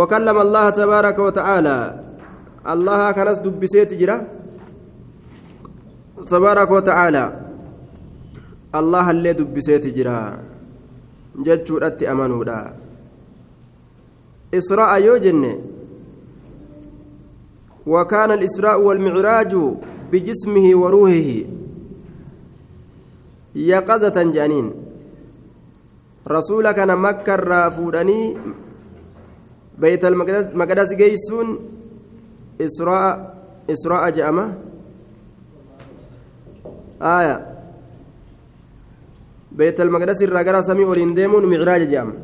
wakallama 0.00 0.40
allaha 0.46 0.72
tabaaraka 0.80 1.22
wata'aalaa 1.28 1.84
allaha 2.74 3.14
kanas 3.18 3.42
dubbiseeti 3.46 3.96
jira 4.02 4.16
tabaaraka 6.32 6.74
wata'aalaa 6.78 7.30
allah 8.80 9.06
illee 9.14 9.34
dubbiseeti 9.40 9.92
jira 10.00 10.18
jechuudhatti 11.48 12.06
amanuudha 12.14 12.60
isra'a 14.60 14.98
yoo 15.08 15.18
jenne 15.26 15.52
وكان 17.88 18.30
الإسراء 18.30 18.80
والمعراج 18.80 19.52
بجسمه 20.12 20.66
وروحه 20.74 21.57
يقظة 23.58 24.22
جانين 24.22 24.66
رسولك 26.28 26.78
أنا 26.78 26.94
مكة 26.94 27.34
رافودني 27.34 28.36
بيت 29.78 30.04
المقدس 30.04 30.94
جيسون 30.94 31.48
إسراء 32.60 33.34
إسراء 33.70 34.10
جامة 34.10 34.54
آية 37.02 37.36
irraa 39.58 40.44
gara 40.44 40.62
samii 40.62 40.84
oliin 40.84 41.16
deemuun 41.16 41.46
micraaja 41.50 41.86
jedhama 41.90 42.14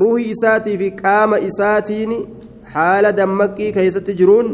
ruuhi 0.00 0.30
isaatii 0.34 0.78
fi 0.78 0.90
qaama 0.90 1.38
isaatiin 1.48 2.12
haala 2.74 3.16
dammaqii 3.16 3.72
keessatti 3.76 4.16
jiruun 4.20 4.48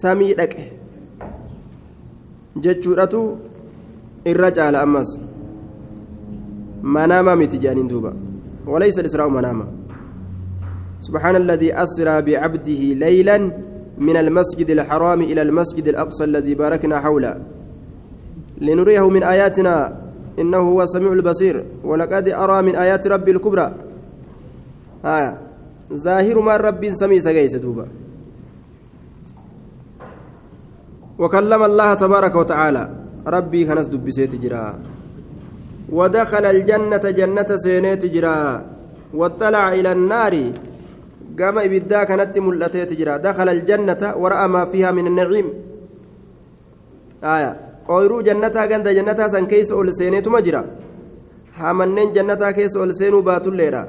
samii 0.00 0.34
dhaqe 0.40 0.75
jechuudhatu 2.64 3.38
irra 4.24 4.50
caala 4.50 4.82
ammas 4.82 5.10
مناما 6.86 7.34
متجانين 7.34 7.86
دوبا 7.88 8.12
وليس 8.66 8.98
الإسراء 8.98 9.28
مناما 9.28 9.66
سبحان 11.00 11.36
الذي 11.36 11.74
أسرى 11.74 12.22
بعبده 12.22 12.82
ليلا 13.04 13.38
من 13.98 14.16
المسجد 14.16 14.70
الحرام 14.70 15.20
إلى 15.22 15.42
المسجد 15.42 15.88
الأقصى 15.88 16.24
الذي 16.24 16.54
باركنا 16.54 17.00
حوله 17.00 17.42
لنريه 18.60 19.08
من 19.08 19.22
آياتنا 19.22 20.00
إنه 20.38 20.58
هو 20.58 20.82
السميع 20.82 21.12
البصير 21.12 21.64
ولقد 21.84 22.28
أرى 22.28 22.62
من 22.62 22.76
آيات 22.76 23.06
ربي 23.06 23.30
الكبرى 23.30 23.74
آه 25.04 25.38
ظاهر 25.92 26.40
ما 26.40 26.56
رب 26.56 26.90
سمي 26.94 27.20
سجيس 27.20 27.54
دوبا 27.54 27.86
وكلم 31.18 31.62
الله 31.62 31.94
تبارك 31.94 32.34
وتعالى 32.34 32.84
ربي 33.26 33.60
كنس 33.64 33.88
دبسيت 33.88 34.34
جرا 34.42 34.66
ودخل 35.98 36.44
الجنة 36.54 37.04
جنة 37.18 37.50
سينيت 37.64 38.02
جرا 38.14 38.38
واطلع 39.14 39.64
إلى 39.78 39.90
النار 39.92 40.34
قام 41.38 41.56
إبدا 41.58 42.00
كانت 42.08 42.38
ملتيت 42.38 42.90
جرا 43.00 43.16
دخل 43.16 43.48
الجنة 43.56 44.02
ورأى 44.22 44.46
ما 44.54 44.62
فيها 44.64 44.90
من 44.90 45.06
النعيم 45.06 45.46
آية 47.24 47.52
ooyiruu 47.88 48.22
jannataa 48.28 48.66
ganda 48.66 48.94
jannataa 48.94 49.28
san 49.34 49.46
keessa 49.46 49.76
ol 49.80 49.90
seeneetuma 49.98 50.40
jira 50.46 50.62
hamanneen 51.58 52.10
jannataa 52.16 52.52
keessa 52.56 52.80
ol 52.84 52.92
seenuu 52.98 53.22
baatulleedha 53.28 53.82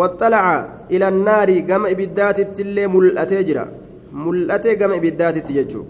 waxxalaca 0.00 0.54
ila 0.94 1.06
annaari 1.12 1.56
gama 1.70 1.90
ibiddaatitti 1.94 2.62
illee 2.66 2.86
mul'atee 2.94 3.42
jira 3.48 3.64
mul'atee 4.24 4.76
gama 4.80 4.98
ibiddaatitti 5.00 5.56
jechuu 5.58 5.86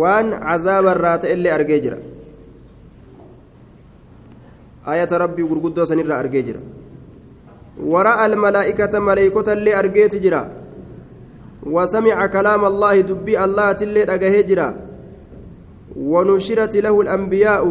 waan 0.00 0.34
cazaaba 0.46 0.96
irraa 0.96 1.18
ta'e 1.22 1.32
illee 1.36 1.54
argee 1.58 1.80
jira 1.84 1.98
ayata 4.94 5.22
rabbii 5.24 5.48
gurguddoo 5.52 5.86
sanirraa 5.92 6.18
argee 6.24 6.44
jira 6.48 6.60
wara'a 7.94 8.24
almalaa'ikata 8.28 9.06
maleeykota 9.08 9.58
illee 9.58 9.80
argeeti 9.82 10.20
jira 10.26 10.42
وسمع 11.66 12.26
كلام 12.26 12.64
الله 12.64 13.00
دبي 13.00 13.44
الله 13.44 13.72
تلي 13.72 14.04
هجرة 14.04 14.68
ونشرت 15.96 16.76
له 16.76 17.00
الأنبياء 17.00 17.64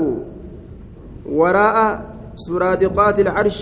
وراء 1.26 1.78
سرادقات 2.36 3.18
العرش 3.20 3.60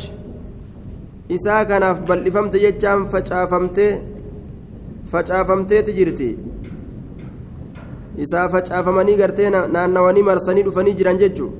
isaa 1.31 1.63
kanaaf 1.63 2.03
bal'ifamte 2.03 2.59
jechaan 2.59 3.07
facaafamtee 3.11 3.91
facaafamtee 5.05 5.83
jirti 5.83 6.37
isaa 8.17 8.49
facaafamanii 8.49 9.15
gartee 9.15 9.49
naannawanii 9.49 10.23
marsanii 10.23 10.63
dhufanii 10.63 10.93
jiran 10.93 11.17
jechuun 11.17 11.53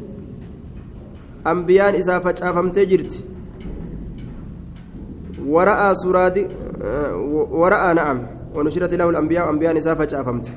ambiyaan 1.53 1.95
isaa 1.95 2.19
facaafamtee 2.19 2.86
jirti 2.86 3.25
wara'aa 5.55 5.95
suraadi 5.95 6.48
wara'aa 7.62 7.93
na'am 7.93 8.21
ونشرت 8.55 8.93
له 8.93 9.10
الأنبياء 9.10 9.50
أنبياء 9.50 9.74
نساء 9.74 9.95
فجأفمت 9.95 10.48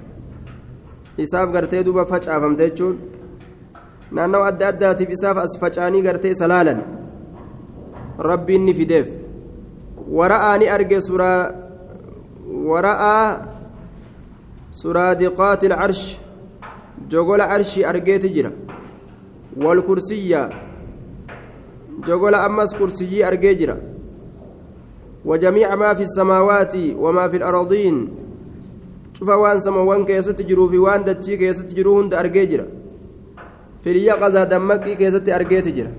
إساف 1.20 1.48
قرتي 1.54 1.82
دوبا 1.82 2.04
فجأفمت 2.04 2.60
جون 2.76 2.98
نانو 4.12 4.42
أدى 4.44 4.68
أدى 4.68 5.12
إساف 5.12 5.36
أسفجاني 5.38 6.08
قرتي 6.08 6.34
سلالا 6.34 6.74
ربي 8.18 8.56
إني 8.56 8.74
في 8.74 8.85
ديف 8.85 9.09
ورآني 10.11 10.74
أرجي 10.74 11.00
سورة 11.00 11.63
ورأى 12.64 13.40
سرادقات 14.72 15.64
العرش 15.64 16.18
جوجل 17.11 17.40
عرشي 17.40 17.88
أرجي 17.88 18.18
تجرى 18.18 18.53
والكرسية 19.57 20.50
جوجل 22.07 22.35
أمس 22.35 22.74
كرسي 22.74 23.29
أرجي 23.29 23.55
جرى 23.55 23.77
وجميع 25.24 25.74
ما 25.74 25.94
في 25.94 26.03
السماوات 26.03 26.74
وما 26.96 27.29
في 27.29 27.37
الأراضين 27.37 27.96
شوف 29.14 29.29
وان 29.29 29.61
سموان 29.61 30.05
كيست 30.05 30.31
تجرو 30.31 30.68
في 30.68 30.79
وان 30.79 31.05
دتشي 31.05 31.37
كيست 31.37 31.70
تجرو 31.70 32.00
هند 32.00 32.14
أرجيجرا 32.14 32.66
في 33.83 33.90
اليقظة 33.90 34.44
دمك 34.44 34.85
كيست 34.96 35.29
أرجيتجرا 35.29 35.92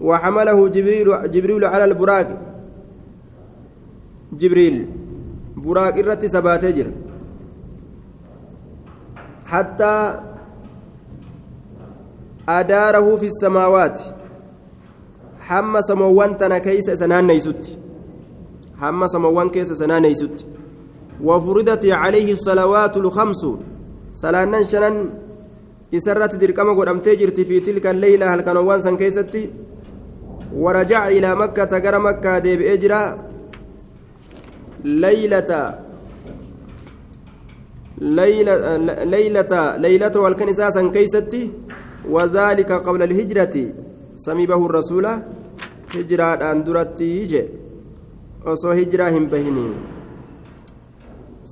وحمله 0.00 0.68
جبريل 0.68 1.30
جبريل 1.30 1.64
على 1.64 1.84
البراق. 1.84 2.49
جبريل 4.32 4.86
براق 5.56 5.94
الرت 5.96 6.26
سباتجر 6.26 6.90
حتى 9.46 10.20
أداره 12.48 13.16
في 13.16 13.26
السماوات 13.26 14.00
hamma 15.50 15.82
samoowwan 15.82 16.38
tana 16.38 16.60
keeysa 16.60 16.92
isa 16.92 17.06
naanneysutti 17.06 17.78
hamma 18.80 19.08
samoowwan 19.08 19.50
keessa 19.50 19.74
isa 19.74 19.86
naanneysutti 19.86 20.44
وفرضت 21.24 21.84
عليه 21.86 22.32
الصلوات 22.32 22.96
الخمس 22.96 23.42
سلانن 24.12 24.64
شنن 24.64 24.96
إسرت 25.94 26.34
درقم 26.34 26.68
قدمتي 26.78 27.16
جرت 27.16 27.40
في 27.40 27.60
تلك 27.60 27.86
الليلة 27.86 28.34
هل 28.34 28.40
كانوا 28.40 28.62
وانسا 28.62 28.96
كيستي 28.96 29.50
ورجع 30.54 31.08
إلى 31.08 31.34
مكة 31.34 31.78
غير 31.78 31.98
مكة 32.00 32.38
ديب 32.38 32.60
إجرا 32.60 33.02
ليلة 34.84 35.50
ليلة 37.98 38.76
ليلة 39.04 39.76
ليلة 39.76 40.14
والكنساسا 40.20 40.82
كيستي 40.94 41.50
وذلك 42.08 42.72
قبل 42.72 43.02
الهجرة 43.02 43.56
samii 44.20 44.46
bahu 44.52 44.68
rasuula 44.68 45.12
hijiraadhaan 45.94 46.58
duratti 46.64 47.06
je 47.32 47.40
osoo 48.52 48.72
hijiraa 48.78 49.08
hin 49.14 49.26
bahini 49.32 49.64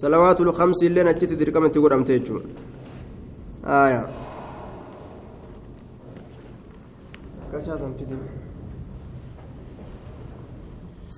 salawaatul 0.00 0.52
kamsi 0.58 0.86
illeen 0.88 1.08
achitti 1.12 1.38
dirqamatti 1.42 1.82
godhamte 1.84 2.12
jechuun 2.18 2.42
aya 3.78 4.02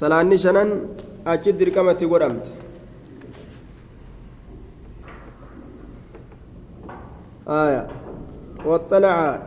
salaanni 0.00 0.38
shanan 0.44 0.70
achitti 1.30 1.64
dirqamatti 1.64 2.06
godhamte. 2.06 2.50
Aya. 7.46 8.00
واطلع 8.66 9.42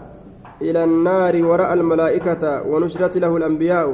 إلى 0.61 0.83
النار 0.83 1.45
ورأى 1.45 1.73
الملائكة 1.73 2.67
ونشرت 2.67 3.17
له 3.17 3.37
الأنبياء 3.37 3.87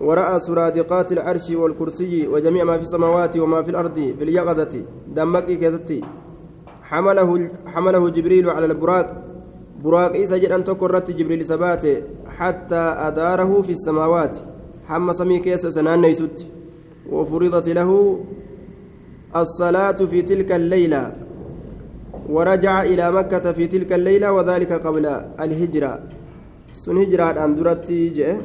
ورأى 0.00 0.40
سرادقات 0.40 1.12
العرش 1.12 1.50
والكرسي 1.50 2.28
وجميع 2.28 2.64
ما 2.64 2.76
في 2.76 2.82
السماوات 2.82 3.36
وما 3.36 3.62
في 3.62 3.70
الأرض 3.70 3.94
في 3.94 4.24
اليقظة 4.24 4.82
دمك 5.08 5.44
كيستي 5.44 6.00
حمله 6.82 7.50
حمله 7.66 8.08
جبريل 8.08 8.50
على 8.50 8.66
البراق 8.66 9.22
براق 9.84 10.12
إيسا 10.12 10.36
جد 10.36 10.64
تكرت 10.64 11.10
جبريل 11.10 11.44
سبات 11.44 11.84
حتى 12.38 12.84
أداره 13.08 13.62
في 13.62 13.72
السماوات 13.72 14.36
حم 14.92 15.08
سمي 15.12 15.38
كيس 15.44 15.66
سنان 15.76 16.00
نيسوت 16.04 16.36
وفرضت 17.14 17.68
له 17.78 17.90
الصلاة 19.42 19.98
في 20.10 20.18
تلك 20.30 20.50
الليلة 20.60 21.02
ورجع 22.34 22.82
إلى 22.82 23.04
مكة 23.18 23.52
في 23.52 23.64
تلك 23.66 23.90
الليلة 23.92 24.28
وذلك 24.32 24.72
قبل 24.86 25.04
الهجرة 25.44 25.92
سن 26.72 26.96
هجرة 27.02 27.44
أن 27.44 27.54
درتي 27.56 28.38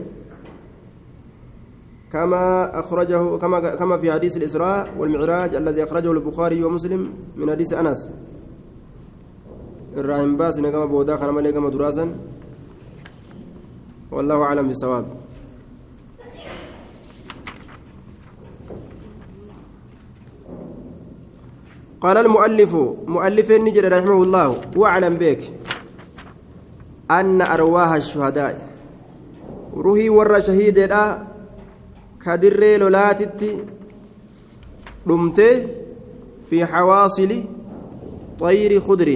كما 2.13 2.43
أخرجه 2.79 3.37
كما 3.37 3.75
كما 3.75 3.97
في 3.97 4.11
حديث 4.11 4.37
الإسراء 4.37 4.93
والمعراج 4.97 5.55
الذي 5.55 5.83
أخرجه 5.83 6.11
البخاري 6.11 6.63
ومسلم 6.63 7.01
من 7.35 7.51
حديث 7.51 7.73
أنس 7.73 8.11
الراهن 9.97 10.37
باس 10.37 10.59
كما 10.59 10.85
بودا 10.85 11.15
خنا 11.15 11.51
كما 11.51 11.69
دراسا 11.69 12.05
والله 14.11 14.43
أعلم 14.43 14.67
بالصواب 14.67 15.05
قال 22.01 22.17
المؤلف 22.17 22.75
مؤلف 23.07 23.51
النجر 23.51 23.97
رحمه 23.97 24.23
الله 24.23 24.61
وأعلم 24.75 25.17
بك 25.17 25.41
أن 27.11 27.41
أرواح 27.41 27.91
الشهداء. 27.93 28.67
روحي 29.73 30.09
ور 30.09 30.39
شهيد 30.39 30.79
كدر 32.25 32.77
لولاتت 32.77 33.41
دمت 35.07 35.39
في 36.49 36.65
حواصل 36.65 37.43
طير 38.39 38.81
خضر. 38.81 39.09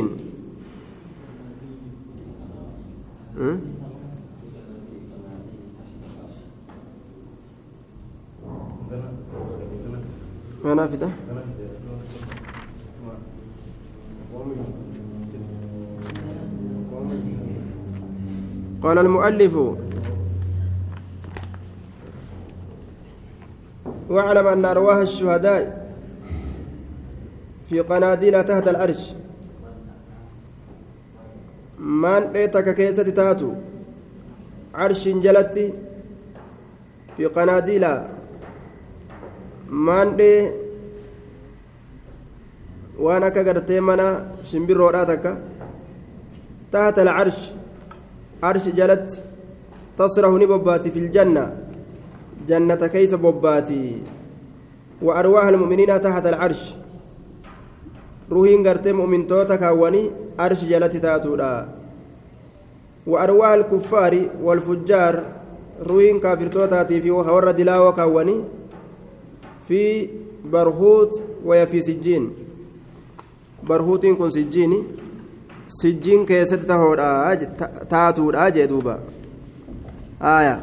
ما 10.63 10.86
قال 18.84 18.98
المؤلف 18.98 19.56
واعلم 24.10 24.48
أن 24.48 24.65
أرواح 24.65 24.96
الشهداء 24.98 25.62
في 27.70 27.80
قناديل 27.80 28.44
تحت 28.44 28.67
العرش 28.67 29.13
maan 31.82 32.30
dhee 32.34 32.48
takka 32.54 32.74
keessatti 32.78 33.12
taatu 33.20 33.48
carshiin 34.78 35.22
jalatti 35.26 35.63
fi 37.15 37.24
qanaadiila 37.38 37.91
maan 39.88 40.10
dhee 40.20 40.39
waan 43.06 43.24
akka 43.30 43.44
gartee 43.48 43.82
mana 43.89 44.08
shimbirroodhaa 44.50 45.06
takka 45.12 45.32
taata 46.76 47.02
alcarsh 47.02 47.41
jalatti 48.75 49.23
tasrahu 49.97 50.38
ni 50.38 50.47
bobbaati 50.47 50.91
fi 50.91 50.99
ljanna 50.99 51.51
jannata 52.47 52.89
keeysa 52.89 53.17
bobbaati 53.17 54.04
wa 55.01 55.15
arwaaha 55.15 55.47
almu'miniina 55.47 55.99
taxta 55.99 56.30
alcarsh 56.30 56.75
ruhiin 58.30 58.63
gartee 58.63 58.93
mu'mintoota 58.93 59.58
kaawwanii 59.58 60.12
arshi 60.38 60.65
jalatti 60.65 60.99
taatuudha 60.99 61.82
وأرواح 63.08 63.49
الكفار 63.49 64.30
والفجار 64.43 65.23
روين 65.88 66.19
كافرتوتاتي 66.19 67.01
في 67.01 67.12
ورد 67.12 67.62
لا 67.62 67.80
وكوني 67.80 68.43
في 69.67 70.10
برهوت 70.45 71.23
ويا 71.45 71.65
في 71.65 71.82
سجين 71.82 72.30
برهوت 73.63 74.06
كن 74.06 74.30
سجيني 74.30 74.84
سجين 75.71 76.25
كيست 76.25 76.67
تهودا 76.67 77.34
تاتودا 77.89 78.49
جدوبا 78.49 78.99
آية 80.21 80.55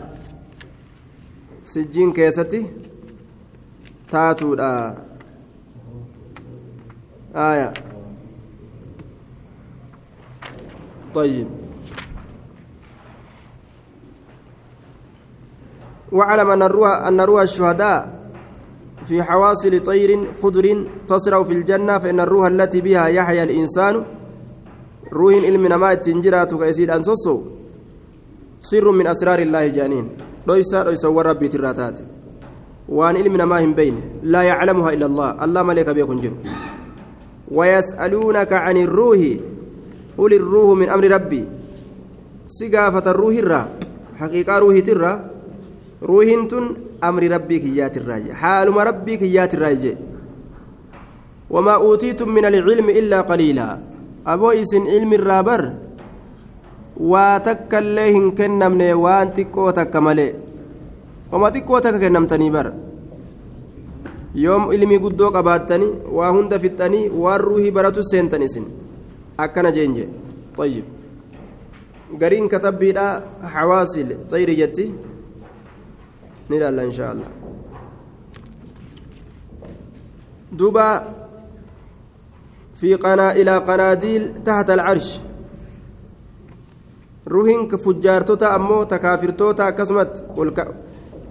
سجين 1.64 2.12
كيست 2.12 2.52
تاتودا 4.10 4.94
آية 7.34 7.72
طيب 11.14 11.48
واعلم 16.12 16.50
أن 16.50 16.62
الروح 16.62 16.90
أن 17.06 17.20
روح 17.20 17.40
الشهداء 17.40 18.18
في 19.06 19.22
حواصل 19.22 19.80
طير 19.80 20.10
خضر 20.42 20.86
تصرع 21.08 21.44
في 21.44 21.52
الجنة 21.52 21.98
فإن 21.98 22.20
الروح 22.20 22.46
التي 22.46 22.80
بها 22.80 23.06
يحيا 23.06 23.44
الإنسان 25.12 25.12
روح 25.12 25.34
علم 25.44 25.80
ما 25.80 25.94
تنجرات 25.94 26.54
كيسير 26.54 26.96
أنصصو 26.96 27.42
سر 28.60 28.92
من 28.92 29.06
أسرار 29.06 29.38
الله 29.38 29.66
جانين 29.66 30.08
ليس 30.46 30.74
ليس 30.74 31.04
وربي 31.04 31.48
تراتات 31.48 31.98
وان 32.88 33.16
علم 33.16 33.48
ما 33.48 33.64
هم 33.64 33.74
بين 33.74 33.96
لا 34.22 34.42
يعلمها 34.42 34.92
إلا 34.92 35.06
الله 35.06 35.44
الله 35.44 35.62
ملك 35.62 35.88
بيكون 35.90 36.20
جر 36.20 36.34
ويسألونك 37.50 38.52
عن 38.52 38.76
الروح 38.76 39.20
قل 40.18 40.34
الروح 40.34 40.78
من 40.78 40.88
أمر 40.88 41.04
ربي 41.10 41.44
سقافة 42.48 43.10
الروح 43.10 43.34
الرا 43.34 43.68
حقيقة 44.16 44.58
روح 44.58 44.78
ترى 44.78 45.12
ruuhiin 46.02 46.46
tun 46.46 46.78
amri 47.02 47.28
rabbii 47.28 47.60
kiyyaatirraa 47.60 48.20
je 48.20 48.32
haaluma 48.32 48.84
rabbii 48.84 49.18
kiyyaatirraa 49.18 49.74
je 49.74 49.96
wamaa 51.50 51.78
uutiitum 51.82 52.30
min 52.32 52.44
alcilmi 52.44 52.92
illaa 52.92 53.22
qaliilaa. 53.22 53.97
aboo 54.33 54.53
isin 54.61 54.85
ilmi 54.95 55.15
irraa 55.19 55.43
bar 55.49 55.61
waa 57.11 57.39
takka 57.47 57.81
illee 57.83 58.09
hin 58.15 58.31
kennamne 58.39 58.87
waan 59.05 59.33
xiqqoo 59.37 59.71
takka 59.79 60.01
malee 60.07 60.31
wama 61.31 61.53
xiqqoo 61.55 61.81
takka 61.85 61.99
kennamtanii 62.03 62.51
bar 62.57 62.67
yoom 64.45 64.71
ilmi 64.75 64.99
guddoo 65.05 65.31
qabaattanii 65.37 65.93
waa 66.17 66.33
hunda 66.35 66.59
fixxanii 66.65 67.05
waan 67.23 67.41
ruuhii 67.47 67.71
baratu 67.77 68.03
seentan 68.11 68.45
isin 68.49 68.67
akkana 69.45 69.71
jeenje 69.77 70.05
طيب 70.57 70.85
gariin 72.21 72.47
katabbiidha 72.53 73.05
xawaasil 73.53 74.09
xayri 74.31 74.55
jetti 74.61 74.85
نلالا 76.49 76.83
إن 76.83 76.91
شاء 76.91 77.11
الله 77.13 77.29
دبا 80.51 80.89
في 82.80 82.94
قنا 82.94 83.32
إلى 83.32 83.58
قناديل 83.58 84.42
تحت 84.46 84.70
العرش. 84.70 85.20
روحين 87.28 87.68
كفجار 87.68 88.20
توتا 88.22 88.56
أمو 88.56 88.82
تكافر 88.82 89.30
توتا 89.30 89.70
كسمت. 89.70 90.22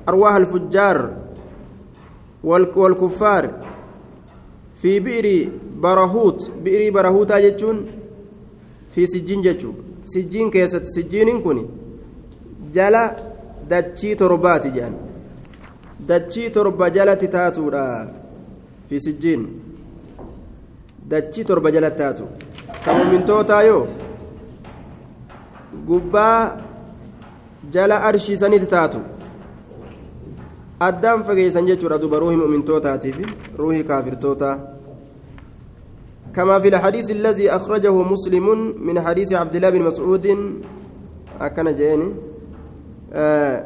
أرواح 0.09 0.35
الفجار 0.35 0.97
والكفار. 2.43 3.43
في 4.81 4.99
بئر 4.99 5.49
برهوت 5.79 6.51
بئر 6.63 6.93
برهوت 6.93 7.31
جتون 7.31 7.85
في 8.89 9.07
سجين 9.07 9.41
جتون 9.41 9.75
سجين 10.05 10.49
كيست 10.51 10.85
سجين 10.85 11.41
كوني. 11.41 11.65
جلا 12.73 13.27
dachii 13.67 14.15
torbaati 14.15 14.69
jedhan 14.75 14.95
dachii 16.09 16.49
torba 16.55 16.89
jalatti 16.95 17.27
taatuudha 17.35 17.83
fi 18.87 18.99
sijjiin 19.05 19.41
dachii 21.09 21.45
torba 21.45 21.71
jalatti 21.71 21.97
taatu 22.03 22.23
ta 22.85 22.93
muumintootaa 22.93 23.61
yoo 23.63 23.83
gubbaa 25.87 26.57
jala 27.73 28.01
arshii 28.09 28.37
sanitti 28.37 28.67
taatu 28.75 28.99
addaan 30.79 31.23
fageessan 31.27 31.69
jechuudha 31.69 31.97
duba 31.97 32.19
ruuhii 32.19 32.41
muumintootaatiif 32.43 33.17
ruuhii 33.57 33.83
kaafirtootaa 33.83 34.57
كما 36.37 36.59
في 36.59 36.67
الحديث 36.67 37.11
الذي 37.11 37.49
أخرجه 37.51 38.03
مسلم 38.03 38.47
من 38.87 39.01
حديث 39.01 39.33
عبد 39.33 39.55
الله 39.55 39.69
بن 39.69 39.81
مسعود 39.83 40.25
أكن 41.41 41.75
جيني 41.75 42.13
آه 43.13 43.65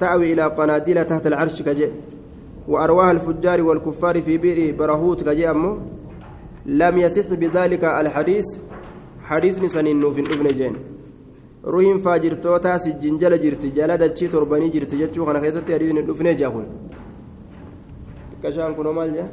تأوي 0.00 0.32
إلى 0.32 0.42
قناديل 0.46 1.04
تحت 1.04 1.26
العرش 1.26 1.62
كجئ 1.62 1.90
وأرواح 2.68 3.08
الفجار 3.08 3.62
والكفار 3.62 4.22
في 4.22 4.38
بئر 4.38 4.76
برهوت 4.76 5.22
كجئ 5.22 5.50
أمه 5.50 5.78
لم 6.66 6.98
يصح 6.98 7.34
بذلك 7.34 7.84
الحديث 7.84 8.44
حديث 9.22 9.58
نسنين 9.62 10.12
في 10.12 10.20
ابن 10.20 10.48
جين 10.54 10.76
faajirtoota 11.98 12.78
sijjin 12.78 13.18
jala 13.18 13.36
jirti 13.38 13.72
jala 13.74 13.96
dachii 13.98 14.28
torbanii 14.28 14.70
jirti 14.70 14.96
jechuu 15.00 15.24
kana 15.26 15.40
keessatti 15.44 15.72
hadiisni 15.72 16.02
dhufnee 16.08 16.34
jaa 16.40 16.50
kun 16.50 16.66
xiqqashaan 18.30 18.74
kunoo 18.76 18.92
maal 18.98 19.10
jaa 19.16 19.26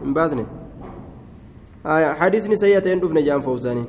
hin 0.00 0.14
baasne 0.16 0.44
hadiisni 2.22 2.58
sayya 2.62 2.80
ta'een 2.86 3.02
dhufne 3.04 3.22
jaan 3.28 3.42
fawzaanii 3.48 3.86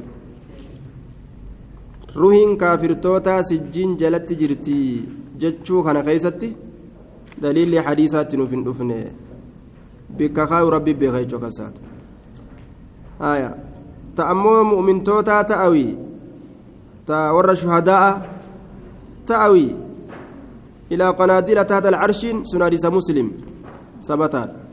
ruhiin 2.22 2.54
kaafirtoota 2.66 3.40
sijjiin 3.52 3.98
jalatti 4.04 4.40
jirti 4.44 4.78
jechuu 5.46 5.82
kana 5.90 6.04
keessatti 6.10 6.52
daliilli 7.42 7.78
hadiisaatti 7.90 8.38
nuuf 8.38 8.52
hin 8.58 8.64
dhufne 8.70 9.00
beeka 10.18 10.48
jechuu 11.22 11.38
akkasaatu 11.38 11.80
ta 14.16 14.24
ammoo 14.34 14.64
mu'mintootaa 14.72 15.44
ta'awii 15.44 15.98
ta 17.06 17.34
warra 17.34 17.56
shuhadaa'a 17.56 18.12
ta'awii 19.26 19.76
ilaa 20.90 21.14
qanaadiila 21.14 21.66
taata 21.66 21.88
alcarshiin 21.90 22.42
sun 22.46 22.62
hadiisa 22.62 22.92
muslim 22.92 23.30
sabataadha 24.00 24.69